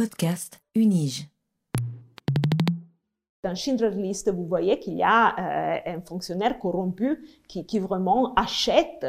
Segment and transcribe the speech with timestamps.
[0.00, 1.28] Podcast Unige.
[3.44, 9.04] Dans Schindler List, vous voyez qu'il y a euh, un fonctionnaire corrompu qui, vraiment achète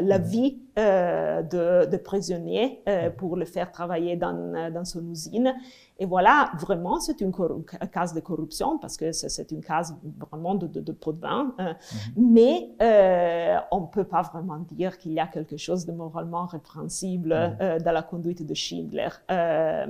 [0.00, 5.54] la vie euh, de, de prisonniers euh, pour le faire travailler dans, dans son usine.
[6.00, 7.32] Et voilà, vraiment, c'est une
[7.92, 9.96] case de corruption parce que c'est une case
[10.30, 11.52] vraiment de, de, de pot de vin.
[11.58, 11.74] Euh,
[12.16, 16.46] Mais euh, on ne peut pas vraiment dire qu'il y a quelque chose de moralement
[16.46, 19.08] répréhensible euh, dans la conduite de Schindler.
[19.32, 19.86] Euh,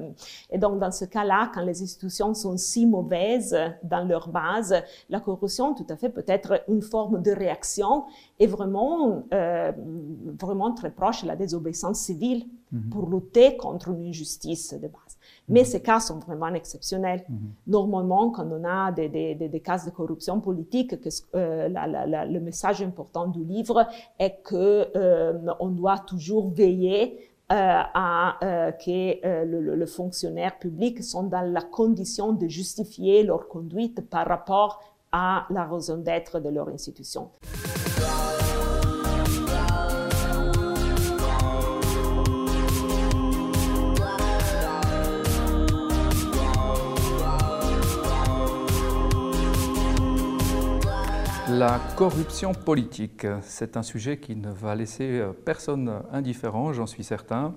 [0.51, 4.75] et donc, dans ce cas-là, quand les institutions sont si mauvaises dans leur base,
[5.11, 8.05] la corruption, tout à fait, peut être une forme de réaction
[8.39, 9.68] et vraiment, euh,
[10.39, 12.45] vraiment très proche de la désobéissance civile
[12.91, 15.17] pour lutter contre une injustice de base.
[15.49, 17.25] Mais ces cas sont vraiment exceptionnels.
[17.67, 21.87] Normalement, quand on a des, des, des, des cas de corruption politique, que, euh, la,
[21.87, 23.87] la, la, le message important du livre
[24.19, 27.19] est que euh, on doit toujours veiller
[27.51, 33.23] euh, à euh, que euh, le, le, fonctionnaire public sont dans la condition de justifier
[33.23, 34.83] leur conduite par rapport
[35.13, 37.31] à la raison d'être de leur institution.
[51.59, 57.53] La corruption politique, c'est un sujet qui ne va laisser personne indifférent, j'en suis certain.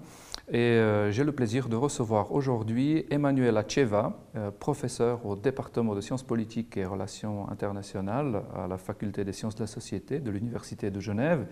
[0.49, 6.01] Et euh, j'ai le plaisir de recevoir aujourd'hui Emanuela Cheva, euh, professeure au département de
[6.01, 10.89] sciences politiques et relations internationales à la faculté des sciences de la société de l'Université
[10.89, 11.45] de Genève,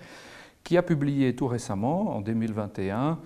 [0.63, 3.19] qui a publié tout récemment, en 2021,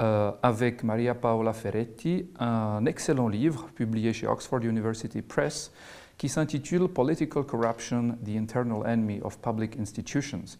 [0.00, 5.72] euh, avec Maria Paola Ferretti, un excellent livre publié chez Oxford University Press
[6.20, 10.58] qui s'intitule Political Corruption, the Internal Enemy of Public Institutions.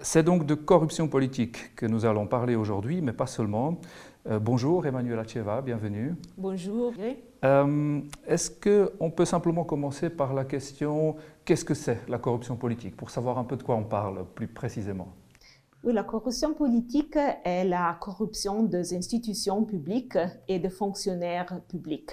[0.00, 3.80] C'est donc de corruption politique que nous allons parler aujourd'hui, mais pas seulement.
[4.30, 6.14] Euh, bonjour Emmanuela Cheva, bienvenue.
[6.38, 6.92] Bonjour.
[7.44, 12.96] Euh, Est-ce qu'on peut simplement commencer par la question qu'est-ce que c'est la corruption politique,
[12.96, 15.08] pour savoir un peu de quoi on parle plus précisément?
[15.84, 22.10] Oui, la corruption politique est la corruption des institutions publiques et des fonctionnaires publics.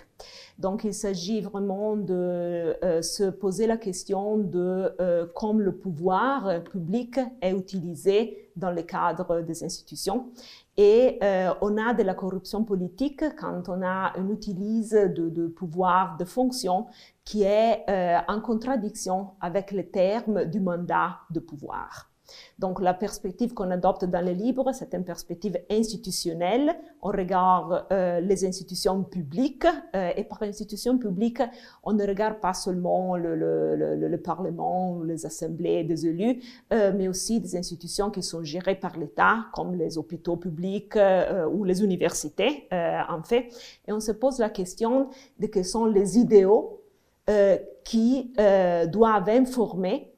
[0.58, 6.64] Donc, il s'agit vraiment de euh, se poser la question de euh, comment le pouvoir
[6.64, 10.32] public est utilisé dans le cadre des institutions.
[10.78, 15.48] Et euh, on a de la corruption politique quand on a on utilise de, de
[15.48, 16.88] pouvoir, de fonction
[17.26, 22.09] qui est euh, en contradiction avec les termes du mandat de pouvoir.
[22.58, 26.76] Donc la perspective qu'on adopte dans le livre, c'est une perspective institutionnelle.
[27.02, 31.42] On regarde euh, les institutions publiques euh, et par institutions publiques,
[31.84, 36.42] on ne regarde pas seulement le, le, le, le Parlement, les assemblées des élus,
[36.74, 40.98] euh, mais aussi des institutions qui sont gérées par l'État, comme les hôpitaux publics
[41.52, 43.50] ou les universités, en fait.
[43.88, 46.82] Et on se pose la question de quels sont les idéaux
[47.84, 48.34] qui
[48.92, 50.09] doivent informer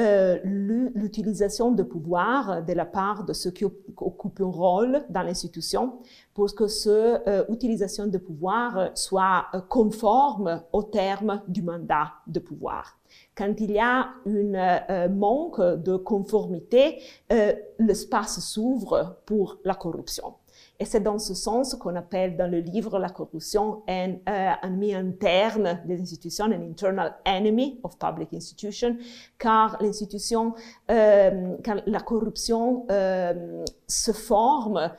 [0.00, 6.00] euh, l'utilisation de pouvoir de la part de ceux qui occupent un rôle dans l'institution
[6.34, 12.98] pour que cette euh, utilisation de pouvoir soit conforme aux termes du mandat de pouvoir.
[13.36, 17.00] Quand il y a un euh, manque de conformité,
[17.32, 20.34] euh, l'espace s'ouvre pour la corruption.
[20.80, 24.94] Et c'est dans ce sens qu'on appelle dans le livre la corruption un euh, ennemi
[24.94, 28.96] interne des institutions, un internal enemy of public institutions,
[29.38, 30.54] car l'institution,
[30.90, 34.90] euh, car la corruption euh, se forme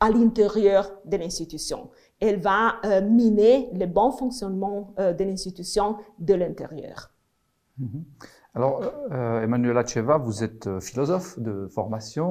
[0.00, 1.90] à l'intérieur de l'institution.
[2.18, 7.10] Elle va miner le bon fonctionnement de l'institution de l'intérieur.
[7.78, 8.02] Mm -hmm.
[8.54, 8.76] Alors,
[9.44, 12.28] Emmanuela Cheva, vous êtes philosophe de formation.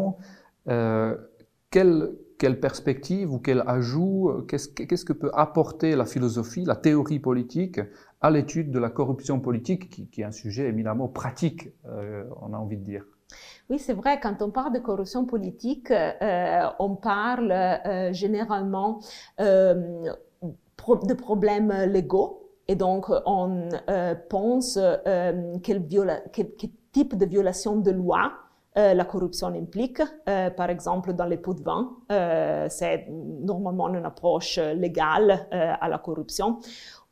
[1.73, 1.97] quelle
[2.41, 7.79] quelle perspective ou quel ajout, qu'est-ce qu que peut apporter la philosophie, la théorie politique
[8.19, 12.57] à l'étude de la corruption politique, qui, est un sujet éminemment pratique, euh, on a
[12.57, 13.05] envie de dire?
[13.69, 19.01] Oui, c'est vrai, quand on parle de corruption politique, euh, on parle euh, généralement
[19.39, 20.09] euh,
[20.41, 22.41] de problèmes légaux.
[22.67, 25.85] Et donc, on euh, pense euh, quel,
[26.91, 28.33] type de violation de loi
[28.77, 30.01] euh, la corruption implique.
[30.29, 35.89] Euh, par exemple, dans les pots de vin, euh, c'est normalement une approche légale à
[35.89, 36.59] la corruption.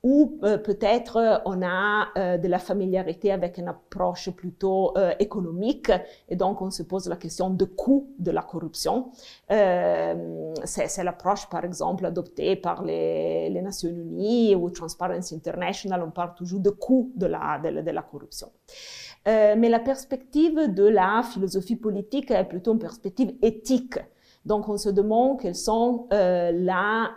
[0.01, 5.91] Ou peut-être on a de la familiarité avec une approche plutôt économique
[6.29, 9.11] et donc on se pose la question de coût de la corruption.
[9.49, 16.01] c'est l'approche, par exemple, adoptée par les, Nations Unies ou Transparency International.
[16.01, 18.49] On parle toujours de coût de la corruption.
[19.27, 23.99] Euh, mais la perspective de la philosophie politique est plutôt une perspective éthique.
[24.45, 27.11] Donc, on se demande quelles sont la,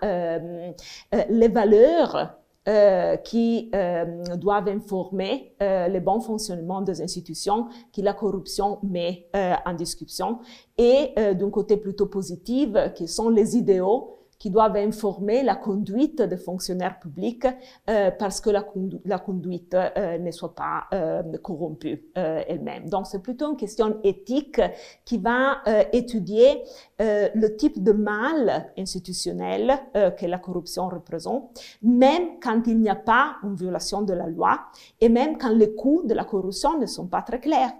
[1.31, 8.12] les valeurs euh, qui euh, doivent informer euh, le bon fonctionnement des institutions que la
[8.12, 9.28] corruption met
[9.66, 10.38] en discussion
[10.78, 16.36] et d'un côté plutôt positif qui sont les idéaux qui doivent informer la conduite des
[16.36, 17.46] fonctionnaires publics
[17.88, 22.88] euh, parce que la, conduite euh, ne soit pas euh, corrompue euh, elle-même.
[22.88, 24.60] Donc c'est plutôt une question éthique
[25.04, 26.64] qui va euh, étudier
[27.00, 32.96] euh, le type de mal institutionnel que la corruption représente, même quand il n'y a
[32.96, 34.58] pas une violation de la loi
[35.00, 37.70] et même quand les coûts de la corruption ne sont pas très clairs.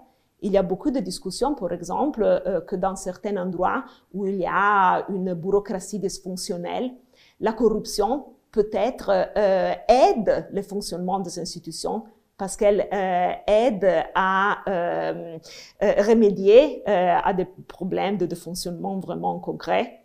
[0.43, 4.35] Il y a beaucoup de discussions, par exemple, euh, que dans certains endroits où il
[4.35, 6.91] y a une bureaucratie dysfonctionnelle,
[7.39, 12.03] la corruption peut-être euh, aide le fonctionnement des institutions
[12.37, 15.37] parce qu'elle euh, aide à euh,
[15.81, 20.01] euh remédier euh, à des problèmes de, de, fonctionnement vraiment concrets.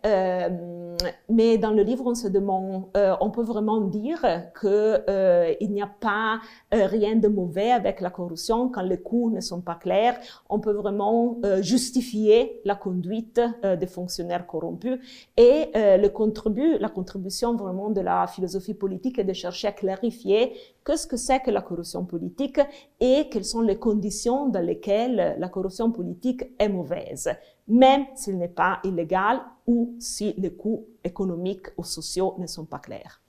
[1.03, 4.21] Euh, mais dans le livre, on se demande, on peut vraiment dire
[4.53, 6.39] que il n'y a pas
[6.71, 10.19] rien de mauvais avec la corruption quand les coûts ne sont pas clairs.
[10.49, 14.99] On peut vraiment justifier la conduite des fonctionnaires corrompus
[15.37, 20.53] et le contribut, la contribution vraiment de la philosophie politique est de chercher à clarifier
[20.85, 22.59] qu'est-ce que c'est que la corruption politique
[22.99, 27.29] et quelles sont les conditions dans lesquelles la corruption politique est mauvaise,
[27.67, 32.79] même s'il n'est pas illégal ou si les coûts économiques ou sociaux ne sont pas
[32.79, 33.21] clairs.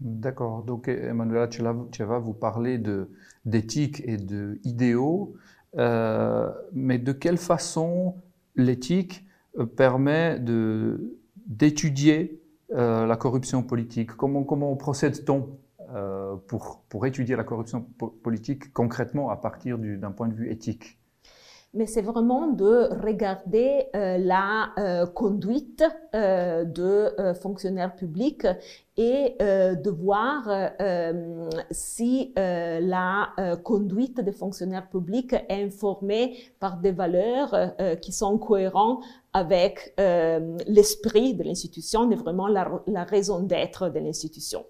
[0.00, 0.62] D'accord.
[0.62, 2.80] Donc, Emmanuela Tcheva, vous parlez
[3.44, 5.34] d'éthique et d'idéaux,
[5.78, 8.14] euh, mais de quelle façon
[8.56, 9.24] l'éthique
[9.58, 10.38] euh, permet
[11.46, 12.42] d'étudier
[12.72, 14.12] euh, la corruption politique?
[14.12, 15.58] Comment, comment procède-t-on
[15.94, 17.86] euh, pour, pour, étudier la corruption
[18.22, 20.98] politique concrètement à partir d'un point de vue éthique?
[21.76, 25.84] Mais c'est vraiment de regarder euh, la euh, conduite
[26.14, 28.46] euh, de fonctionnaires publics
[28.96, 30.70] et de voir
[31.70, 33.28] si la
[33.62, 37.54] conduite des fonctionnaires publics est informée par des valeurs
[38.00, 39.94] qui sont cohérentes avec
[40.66, 44.64] l'esprit de l'institution et vraiment la raison d'être de l'institution.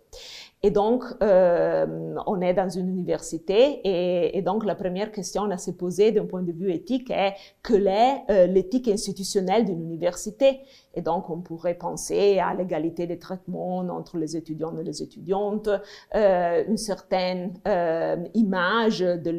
[0.62, 5.70] Et donc, euh, on est dans une université et, donc la première question à se
[5.70, 10.60] poser d'un point de vue éthique est quelle est euh, l'éthique institutionnelle d'une université?
[10.96, 15.68] Et donc, on pourrait penser à l'égalité des traitements entre les étudiants et les étudiantes,
[16.14, 19.30] euh, une certaine euh, image de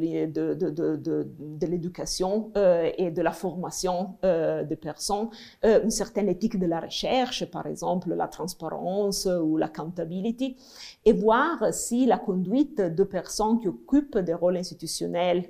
[1.65, 5.29] l'éducation euh, et de la formation des personnes,
[5.63, 10.57] une certaine éthique de la recherche, par exemple la transparence ou l'accountability,
[11.05, 15.45] et voir si la conduite de personnes qui occupent des rôles institutionnels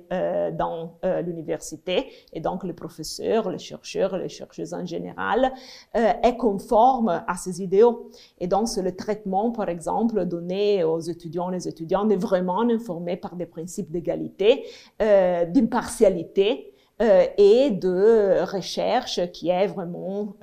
[0.56, 0.94] dans
[1.26, 5.52] l'université, et donc les professeurs, les chercheurs, les chercheuses en général,
[5.98, 8.10] euh, est conforme à ces idéaux.
[8.38, 13.16] Et donc, c'est le traitement, par exemple, donné aux étudiants, les étudiants, est vraiment informé
[13.16, 14.64] par des principes d'égalité,
[15.02, 16.72] euh, d'impartialité,
[17.02, 20.34] euh, et de recherche qui est vraiment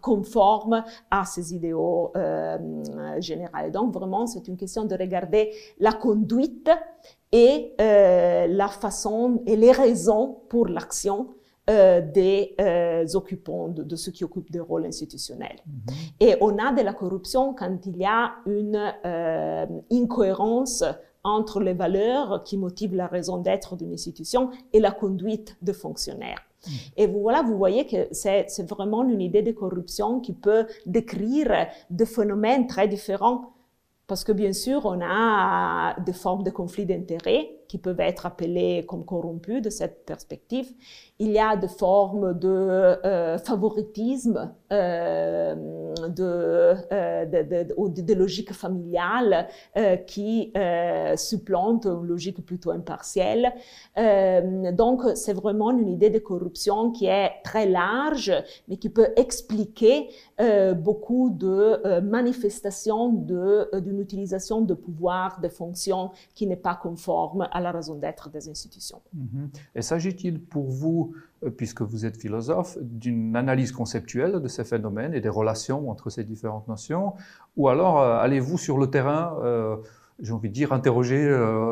[0.00, 2.12] conforme à ces idéaux
[3.18, 3.70] généraux.
[3.72, 6.70] Donc vraiment, c'est une question de regarder la conduite
[7.30, 11.28] et la façon et les raisons pour l'action
[11.72, 15.56] euh, des euh, occupants, de, ceux qui occupent des rôles institutionnels.
[15.66, 15.94] Mhm.
[16.20, 20.84] Et on a de la corruption quand il y a une euh, incohérence
[21.24, 26.42] entre les valeurs qui motivent la raison d'être d'une institution et la conduite de fonctionnaires.
[26.66, 26.72] Mhm.
[26.98, 32.06] Et voilà, vous voyez que c'est vraiment une idée de corruption qui peut décrire des
[32.06, 33.54] phénomènes très différents.
[34.06, 38.84] Parce que bien sûr, on a des formes de conflits d'intérêts qui peuvent être appelées
[38.86, 40.68] comme corrompus de cette perspective.
[41.18, 49.48] Il y a des formes de euh, favoritisme, euh, euh, de, ou de, logique familiale
[50.06, 50.52] qui
[51.16, 53.54] supplantent une logique plutôt impartielle.
[53.96, 58.32] Donc, c'est vraiment une idée de corruption qui est très large,
[58.68, 60.10] mais qui peut expliquer
[60.76, 67.72] beaucoup de manifestations d'une utilisation de pouvoir, de fonctions qui n'est pas conforme à la
[67.72, 69.00] raison d'être des institutions.
[69.14, 69.50] Mhm.
[69.74, 71.14] Et s'agit-il pour vous,
[71.44, 76.10] euh, puisque vous êtes philosophe, d'une analyse conceptuelle de ces phénomènes et des relations entre
[76.10, 77.14] ces différentes notions,
[77.56, 79.76] ou alors euh, allez-vous sur le terrain euh,
[80.20, 81.26] j'ai envie de dire, interroger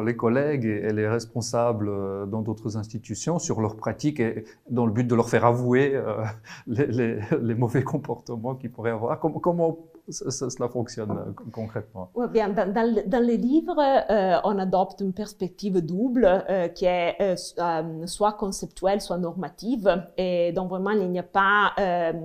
[0.04, 1.88] les collègues et, les responsables
[2.28, 6.02] dans d'autres institutions sur leurs pratiques et dans le but de leur faire avouer
[6.66, 9.20] les, mauvais comportements qu'ils pourraient avoir?
[9.20, 9.78] Comment, comment
[10.08, 12.72] cela fonctionne euh, concrètement bien, dans,
[13.06, 17.36] dans, les livres, euh, on adopte une perspective double euh, qui est
[18.06, 20.04] soit conceptuelle, soit normative.
[20.16, 21.72] Et donc vraiment, il n'y a pas,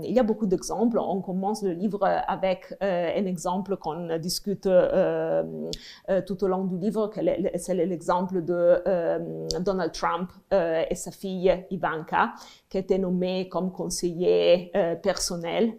[0.04, 1.00] il y a beaucoup d'exemples.
[1.00, 4.68] On commence le livre avec un exemple qu'on discute
[6.28, 7.12] tout au long du livre,
[7.56, 12.34] c'est l'exemple de Donald Trump et sa fille Ivanka
[12.70, 15.76] qui était nommé comme conseiller personnel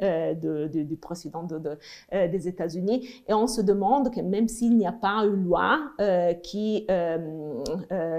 [0.47, 1.79] euh, du président de,
[2.13, 3.09] euh, des États-Unis.
[3.29, 5.79] Et on se demande que même s'il n'y a pas une loi
[6.43, 6.87] qui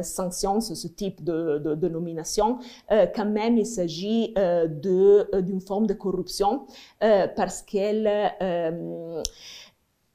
[0.01, 2.59] sanctionne ce type de, nomination,
[2.89, 6.65] quand même il s'agit d'une forme de corruption
[6.99, 8.33] parce qu'elle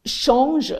[0.04, 0.74] change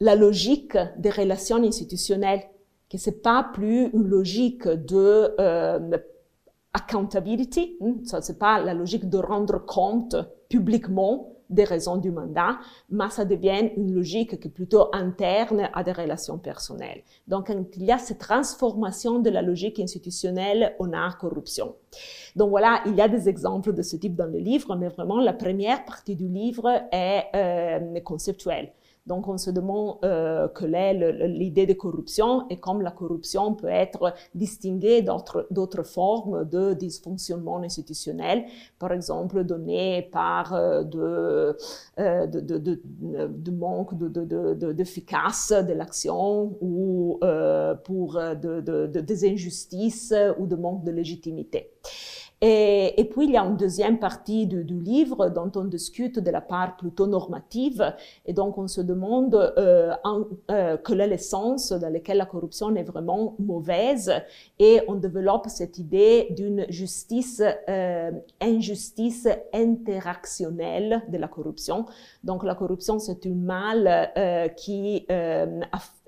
[0.00, 2.42] la logique des relations institutionnelles
[2.90, 5.34] que c'est pas plus une logique de
[6.74, 10.16] accountability, hmm, ça c'est pas la logique de rendre compte
[10.48, 12.58] publiquement des raisons du mandat,
[12.90, 17.02] mais ça devient une logique qui est plutôt interne à des relations personnelles.
[17.28, 21.74] Donc, quand il y a cette transformation de la logique institutionnelle, on a corruption.
[22.36, 25.20] Donc voilà, il y a des exemples de ce type dans le livre, mais vraiment
[25.20, 28.72] la première partie du livre est euh, conceptuelle.
[29.06, 33.68] Donc on se demande euh, quelle est l'idée de corruption et comme la corruption peut
[33.68, 38.46] être distinguée d'autres formes de dysfonctionnement institutionnel,
[38.78, 41.56] par exemple donné par euh, de,
[42.00, 42.26] euh,
[43.52, 51.70] manque d'efficace de, de, l'action ou euh, pour des injustices ou de manque de légitimité.
[52.40, 56.40] Et, puis, il y a une deuxième partie du, livre dont on discute de la
[56.42, 57.94] part plutôt normative.
[58.26, 62.74] Et donc, on se demande euh, en, euh, quelle est l'essence dans laquelle la corruption
[62.76, 64.12] est vraiment mauvaise.
[64.58, 68.10] Et on développe cette idée d'une justice, euh,
[68.42, 71.86] injustice interactionnelle de la corruption.
[72.24, 74.48] Donc, la corruption, c'est un mal euh,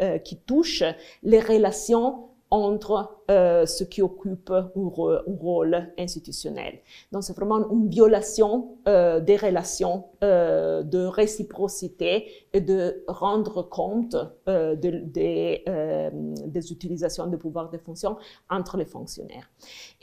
[0.02, 0.82] euh, qui touche
[1.22, 6.80] les relations entre euh, ceux qui occupent un, rôle institutionnel.
[7.12, 14.14] Donc c'est vraiment une violation euh, des relations euh, de réciprocité et de rendre compte
[14.46, 16.10] de, de, euh,
[16.46, 18.16] des utilisations de pouvoir de fonction
[18.48, 19.50] entre les fonctionnaires.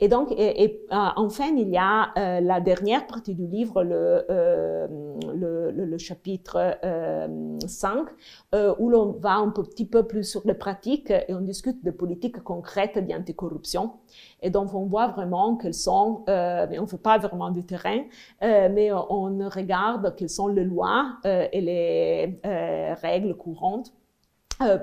[0.00, 0.34] Et donc,
[0.90, 4.86] enfin, il y a la dernière partie du livre, le,
[5.98, 6.76] chapitre
[7.66, 8.06] 5,
[8.78, 12.42] où l'on va un petit peu plus sur les pratiques et on discute de politiques
[12.42, 12.98] concrètes.
[14.42, 17.64] Et donc, on voit vraiment quelles sont, euh, mais on ne fait pas vraiment du
[17.64, 18.02] terrain,
[18.42, 22.40] euh, mais on regarde quelles sont les lois euh, et les
[23.02, 23.92] règles courantes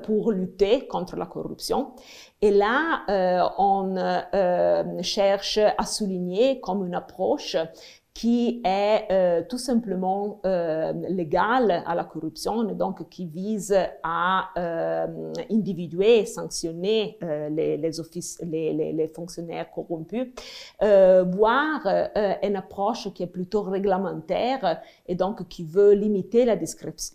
[0.04, 1.94] pour lutter contre la corruption.
[2.42, 3.04] Et là,
[3.58, 3.96] on
[5.02, 7.56] cherche à souligner comme une approche
[8.14, 15.34] qui est euh, tout simplement euh, légal à la corruption donc qui vise à euh,
[15.50, 20.28] individuer et sanctionner euh, les, fonctionnaires corrompus,
[20.80, 22.10] voire
[22.44, 26.56] une approche qui est plutôt réglementaire et donc qui veut limiter la,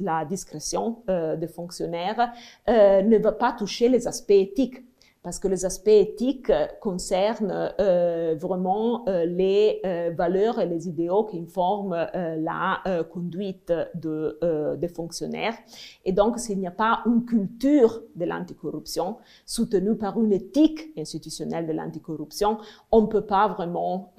[0.00, 2.32] la discrétion des fonctionnaires,
[2.68, 4.82] ne va pas toucher les aspects éthiques
[5.26, 11.24] parce que les aspects éthiques concernent euh, vraiment euh, les euh, valeurs et les idéaux
[11.24, 15.54] qui informent euh, la euh, conduite de, euh, des fonctionnaires.
[16.04, 21.66] Et donc, s'il n'y a pas une culture de l'anticorruption soutenue par une éthique institutionnelle
[21.66, 22.58] de l'anticorruption,
[22.92, 24.12] on ne peut pas vraiment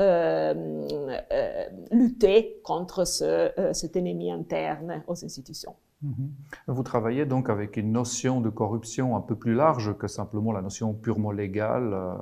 [1.90, 5.74] lutter contre ce, cet ennemi interne aux institutions.
[6.02, 6.32] Mhm.
[6.68, 10.62] Vous travaillez donc avec une notion de corruption un peu plus large que simplement la
[10.62, 11.94] notion purement légale.
[11.94, 12.14] Euh,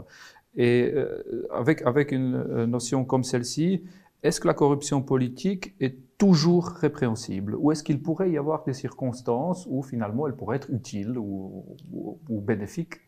[0.56, 3.84] et euh, avec, avec une euh, notion comme celle-ci,
[4.24, 7.56] est-ce que la corruption politique est toujours répréhensible?
[7.56, 11.66] Ou est-ce qu'il pourrait y avoir des circonstances où finalement elle pourrait être utile ou,
[11.92, 13.02] ou, bénéfique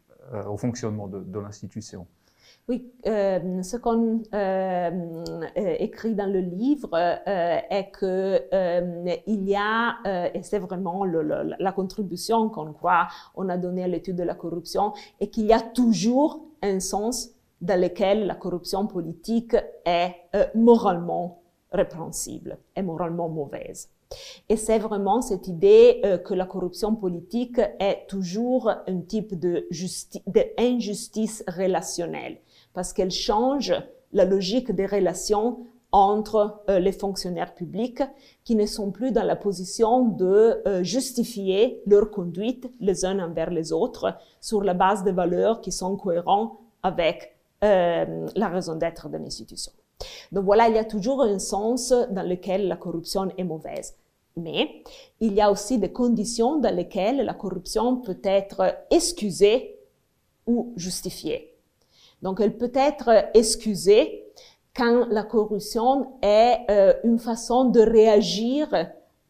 [0.48, 2.06] au fonctionnement de l'institution?
[2.70, 5.24] Oui, euh, ce qu'on euh,
[5.58, 10.60] euh, écrit dans le livre euh, est que euh, il y a, euh, et c'est
[10.60, 15.46] vraiment la contribution qu'on croit on a donné à l'étude de la corruption, et qu'il
[15.46, 17.30] y a toujours un sens
[17.62, 19.56] dans lequel la corruption politique
[19.86, 20.16] est
[20.54, 23.90] moralement répréhensible, est moralement mauvaise.
[24.48, 29.68] Et c'est vraiment cette idée que la corruption politique est toujours un type de
[30.28, 32.38] d'injustice relationnelle
[32.78, 33.74] parce qu'elle change
[34.14, 38.04] la logique des relations entre euh, les fonctionnaires publics
[38.44, 43.50] qui ne sont plus dans la position de euh, justifier leur conduite les uns envers
[43.50, 49.10] les autres sur la base de valeurs qui sont cohérentes avec euh, la raison d'être
[49.10, 49.72] de l'institution.
[50.32, 53.96] Donc voilà, il y a toujours un sens dans lequel la corruption est mauvaise.
[54.36, 54.84] Mais
[55.20, 59.80] il y a aussi des conditions dans lesquelles la corruption peut être excusée
[60.46, 61.57] ou justifiée.
[62.22, 64.24] Donc elle peut être excusée
[64.76, 68.68] quand la corruption est euh, une façon de réagir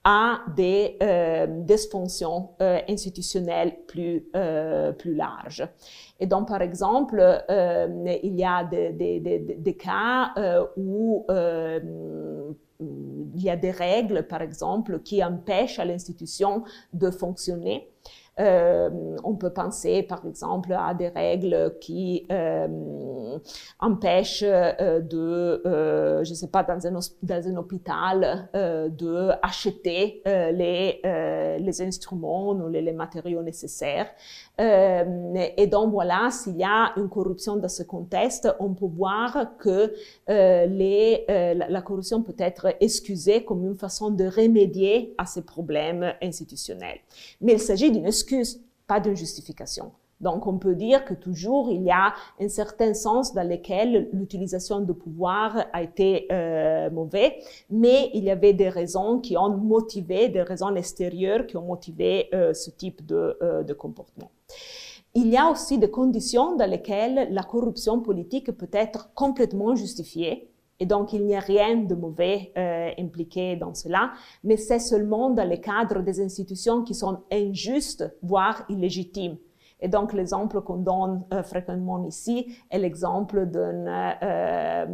[0.09, 5.67] à des euh, dysfonctions euh, institutionnelles plus, euh, plus larges.
[6.21, 11.25] Et donc, par exemple, euh, il y a des, des, cas euh, où
[12.79, 16.63] il y a des règles, par exemple, qui empêchent à l'institution
[16.93, 17.89] de fonctionner.
[18.39, 18.89] Euh,
[19.23, 23.37] on peut penser, par exemple, à des règles qui euh,
[23.79, 25.61] empêchent euh, de,
[26.23, 34.09] je ne sais pas, dans un, hôpital, de acheter les, instruments ou les, matériaux nécessaires.
[34.59, 39.93] et donc voilà, s'il y a une corruption dans ce contexte, on peut voir que
[40.27, 46.99] la, la corruption peut être excusée comme une façon de remédier à ces problèmes institutionnels.
[47.41, 48.26] Mais il s'agit d'une excuse,
[48.87, 49.91] pas d'une justification.
[50.19, 54.79] Donc, on peut dire que toujours il y a un certain sens dans lequel l'utilisation
[54.79, 57.37] de pouvoir a été euh, mauvais,
[57.69, 62.29] mais il y avait des raisons qui ont motivé, des raisons extérieures qui ont motivé
[62.33, 64.31] euh, ce type euh, de comportement.
[65.13, 70.49] Il y a aussi des conditions dans lesquelles la corruption politique peut être complètement justifiée,
[70.79, 75.31] et donc, il n'y a rien de mauvais euh, impliqué dans cela, mais c'est seulement
[75.31, 79.37] dans le cadre des institutions qui sont injustes, voire illégitimes.
[79.79, 83.85] Et donc, l'exemple qu'on donne euh, fréquemment ici est l'exemple d'un
[84.23, 84.85] euh,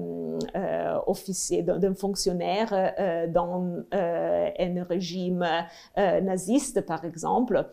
[0.55, 2.93] euh, officier, d'un fonctionnaire
[3.29, 5.45] dans un régime
[5.97, 7.67] naziste, par exemple,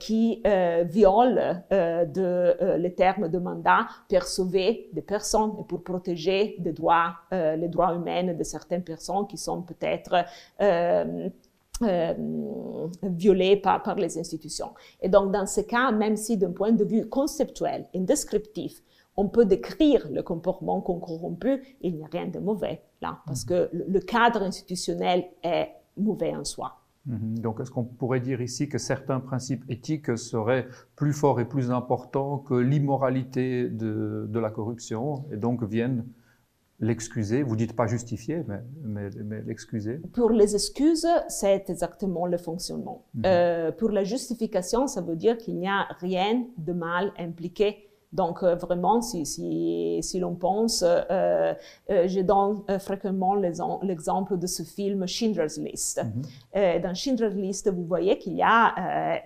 [0.00, 0.42] qui
[0.84, 8.34] viole les termes de mandat pour sauver des personnes et pour protéger les droits humains
[8.34, 10.24] de certaines personnes qui sont peut-être
[13.02, 14.74] violés par, par, les institutions.
[15.00, 18.82] Et donc, dans ce cas, même si d'un point de vue conceptuel et descriptif,
[19.16, 23.70] on peut décrire le comportement corrompu, il n'y a rien de mauvais là, parce que
[23.72, 26.80] le cadre institutionnel est mauvais en soi.
[27.06, 27.38] Mhm.
[27.38, 31.70] Donc, est-ce qu'on pourrait dire ici que certains principes éthiques seraient plus forts et plus
[31.70, 36.06] importants que l'immoralité de, de, la corruption et donc viennent
[36.88, 42.38] l'excuser, vous dites pas justifier, mais, mais, mais l'excuser Pour les excuses, c'est exactement le
[42.48, 42.98] fonctionnement.
[43.14, 43.26] Mm -hmm.
[43.26, 46.32] euh, pour la justification, ça veut dire qu'il n'y a rien
[46.68, 47.68] de mal impliqué
[48.14, 51.52] donc euh, vraiment, si, si, si l'on pense, euh,
[51.90, 56.00] euh, je donne fréquemment l'exemple de ce film Schindler's List.
[56.02, 56.22] Mm
[56.54, 56.80] -hmm.
[56.82, 58.62] dans Schindler's List, vous voyez qu'il y a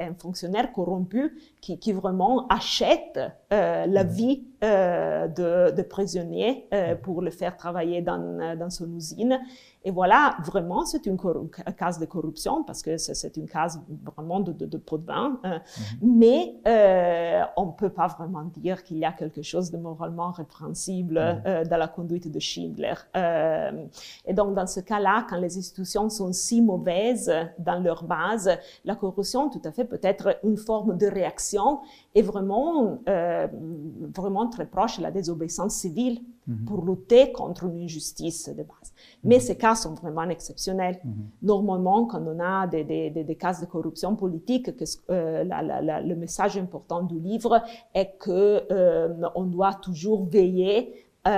[0.08, 1.22] un fonctionnaire corrompu
[1.60, 3.20] qui, qui vraiment achète
[3.50, 4.10] la mhm.
[4.18, 6.54] vie de, de prisonniers
[7.04, 9.34] pour le faire travailler dans, dans son usine.
[9.84, 14.52] Et voilà, vraiment, c'est une cas de corruption parce que c'est une case vraiment de,
[14.52, 15.38] de, de pot de vin.
[15.44, 16.18] Euh, mm -hmm.
[16.20, 20.30] Mais euh, on ne peut pas vraiment dire qu'il y a quelque chose de moralement
[20.40, 21.46] répréhensible mm -hmm.
[21.46, 22.98] euh, dans la conduite de Schindler.
[23.16, 27.30] Euh, et donc, dans ce cas-là, quand les institutions sont si mauvaises
[27.68, 28.48] dans leur base,
[28.90, 31.68] la corruption, tout à fait, peut être une forme de réaction
[32.14, 33.46] et vraiment, euh,
[34.16, 36.18] vraiment très proche de la désobéissance civile
[36.48, 36.64] -hmm.
[36.68, 38.90] pour lutter contre une injustice de base.
[39.28, 40.98] Mais ces cas sont vraiment exceptionnels.
[41.04, 41.46] -hmm.
[41.52, 45.58] Normalement, quand on a des, des, des, des cas de corruption politique, que, euh, la,
[45.68, 47.54] la, la, le message important du livre
[48.00, 48.40] est que
[48.70, 50.78] euh, on doit toujours veiller
[51.26, 51.30] euh,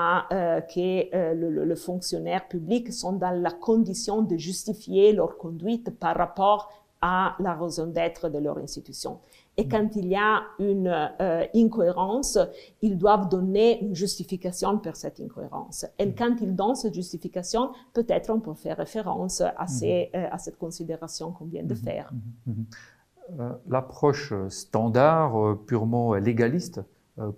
[0.00, 5.12] à euh, que euh, le, le, le, fonctionnaire public sont dans la condition de justifier
[5.18, 6.62] leur conduite par rapport
[7.00, 9.12] à la raison d'être de leur institution.
[9.56, 12.38] Et quand il y a une euh, incohérence,
[12.80, 15.84] ils doivent donner une justification pour cette incohérence.
[15.98, 16.14] Et mm.
[16.14, 20.16] quand ils donnent cette justification, peut-être on peut faire référence à, ces, mm-hmm.
[20.16, 21.84] euh, à cette considération qu'on vient de mm-hmm.
[21.84, 22.12] faire.
[22.48, 23.40] Mm-hmm.
[23.40, 26.80] Euh, L'approche standard, purement légaliste,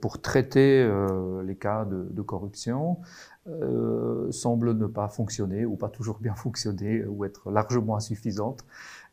[0.00, 2.98] pour traiter euh, les cas de, de corruption,
[3.48, 8.64] euh, semble ne pas fonctionner ou pas toujours bien fonctionner ou être largement insuffisante.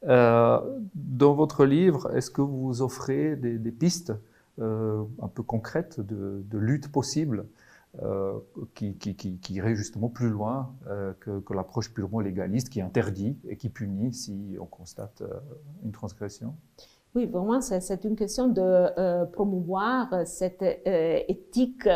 [0.07, 0.59] Euh,
[0.95, 4.13] dans votre livre, est-ce que vous offrez des, pistes
[4.59, 7.45] euh, un peu concrètes de, lutte possible
[8.01, 8.39] euh,
[8.73, 10.73] qui, qui, irait justement plus loin
[11.19, 15.23] que, l'approche purement légaliste qui interdit et qui punit si on constate
[15.83, 16.55] une transgression?
[17.13, 21.89] Oui, vraiment, c'est une question de promouvoir cette éthique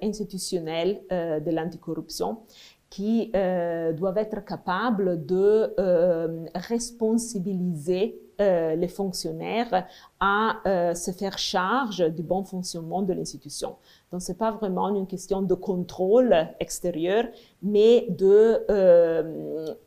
[0.00, 2.38] institutionnelle de l'anticorruption
[2.90, 3.30] qui
[3.96, 5.74] doivent être capables de
[6.54, 9.86] responsabiliser les fonctionnaires
[10.18, 13.76] à se faire charge du bon fonctionnement de l'institution.
[14.10, 17.24] Donc, c'est pas vraiment une question de contrôle extérieur,
[17.62, 18.66] mais de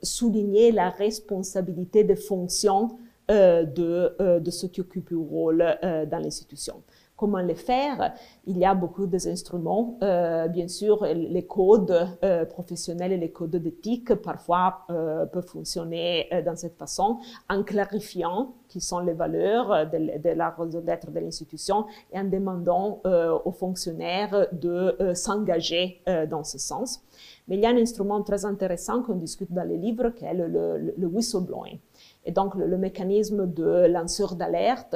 [0.01, 5.77] souligner la responsabilité des fonctions de, de ceux qui occupent un rôle
[6.09, 6.81] dans l'institution
[7.15, 8.13] comment le faire.
[8.45, 9.97] Il y a beaucoup d'instruments.
[10.02, 16.28] Euh, bien sûr, les codes euh, professionnels et les codes d'éthique parfois euh, peuvent fonctionner
[16.34, 21.19] euh, dans cette façon en clarifiant qui sont les valeurs de, de la d'être de
[21.19, 27.02] l'institution et en demandant euh, aux fonctionnaires de euh, s'engager dans ce sens.
[27.47, 30.34] Mais il y a un instrument très intéressant qu'on discute dans les livres qui est
[30.34, 31.78] le, le, le whistleblowing.
[32.26, 34.95] Et donc le, le mécanisme de lanceur d'alerte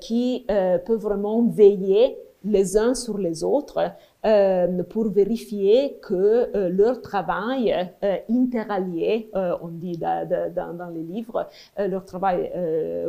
[0.00, 3.92] qui euh, peuvent vraiment veiller les uns sur les autres
[4.24, 10.88] euh, pour vérifier que euh, leur travail euh, interallié, euh, on dit dans, dans, dans
[10.88, 12.50] les livres, leur travail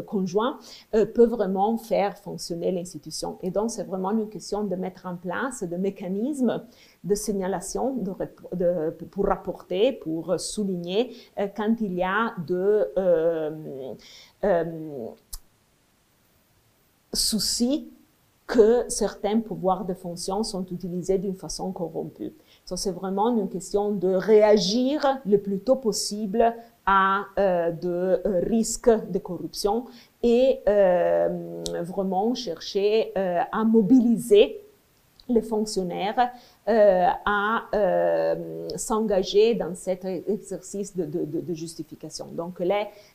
[0.05, 0.57] conjoint,
[0.91, 3.37] peut vraiment faire fonctionner l'institution.
[3.41, 6.63] Et donc, c'est vraiment une question de mettre en place des mécanismes
[7.03, 8.11] de signalation de,
[8.55, 11.15] de, pour rapporter, pour souligner
[11.55, 12.91] quand il y a de
[17.13, 17.89] souci
[18.47, 22.33] que certains pouvoirs de fonction sont utilisés d'une façon corrompue.
[22.65, 26.53] Ça, c'est vraiment une question de réagir le plus tôt possible
[26.85, 29.85] à euh, de euh, risques de corruption
[30.23, 34.60] et euh, vraiment chercher euh, à mobiliser
[35.33, 36.31] les fonctionnaires
[36.67, 42.27] euh, à euh, s'engager dans cet exercice de, justification.
[42.27, 42.65] Donc, euh,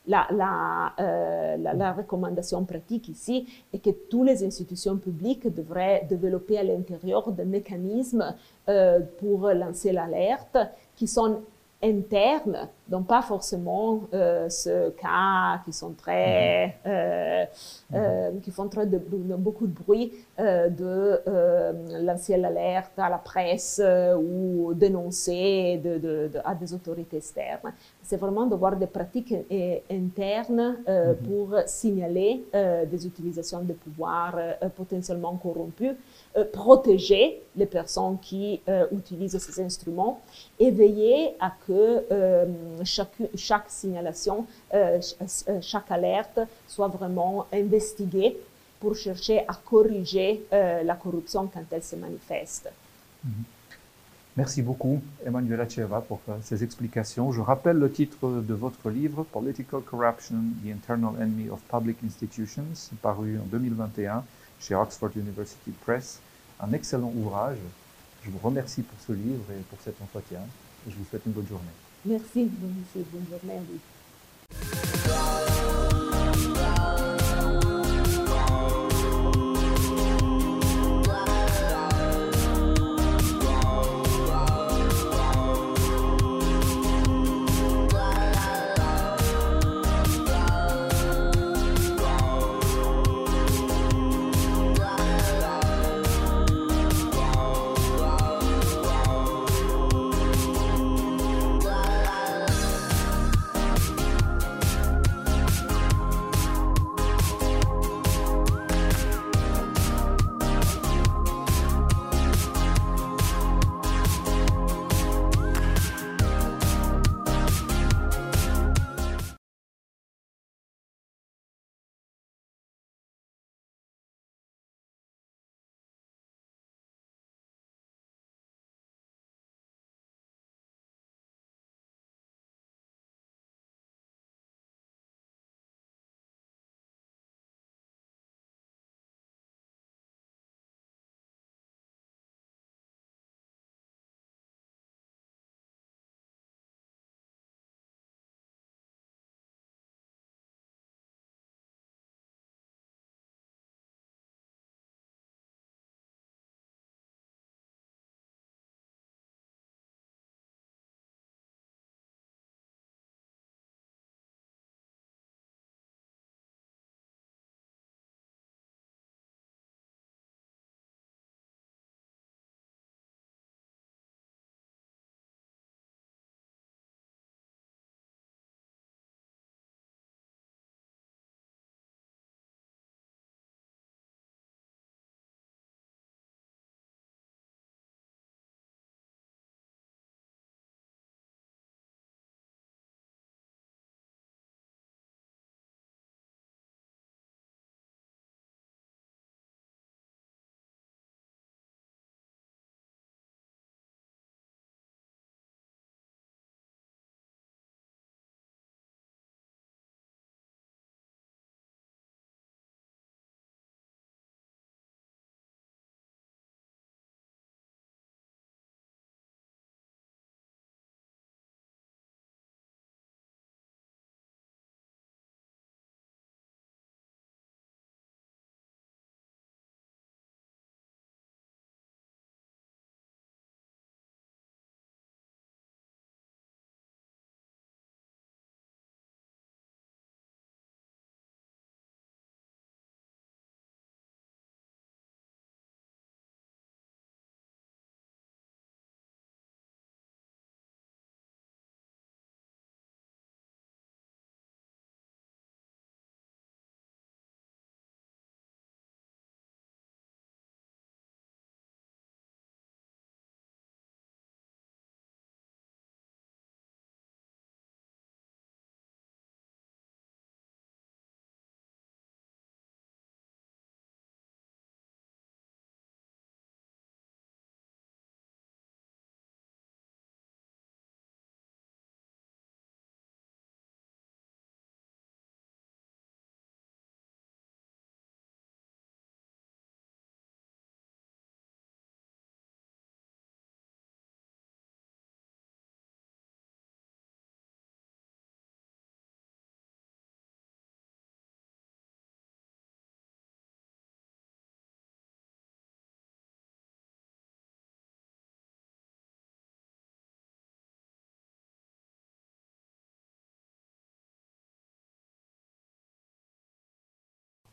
[0.05, 7.31] la, la, recommandation pratique ici est que toutes les institutions publiques devraient développer à l'intérieur
[7.31, 8.35] des mécanismes
[8.69, 10.57] euh, pour lancer l'alerte
[10.95, 11.41] qui sont
[11.81, 16.73] internes, donc pas forcément euh, ce cas qui sont très, mhm.
[16.87, 17.45] euh,
[17.93, 23.09] euh, qui font très de, de, beaucoup de bruit euh, de euh, lancer l'alerte à
[23.09, 27.73] la presse euh, ou dénoncer de, de, à des autorités externes.
[28.01, 29.33] C'est vraiment de voir des pratiques
[29.91, 31.15] internes mhm.
[31.27, 34.39] pour signaler des utilisations de pouvoirs
[34.75, 35.93] potentiellement corrompus
[36.37, 40.19] euh, protéger les personnes qui euh, utilisent ces instruments
[40.59, 42.45] et veiller à que euh,
[42.83, 44.45] chaque, signalation,
[45.61, 48.37] chaque alerte soit vraiment investiguée
[48.79, 52.69] pour chercher à corriger la corruption quand elle se manifeste.
[53.23, 53.31] Mhm.
[54.37, 57.31] Merci beaucoup, Emmanuela Cheva, pour ces explications.
[57.31, 62.91] Je rappelle le titre de votre livre, Political Corruption, The Internal Enemy of Public Institutions,
[63.01, 64.23] paru en 2021
[64.59, 66.19] chez Oxford University Press
[66.59, 67.57] un excellent ouvrage.
[68.23, 70.39] Je vous remercie pour ce livre et pour cet entretien.
[70.87, 71.65] Et je vous souhaite une bonne journée.
[72.07, 72.49] Merci,
[73.11, 73.59] bonne journée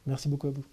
[0.06, 0.64] Merci beaucoup à vous.